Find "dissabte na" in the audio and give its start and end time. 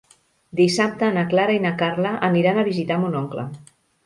0.59-1.25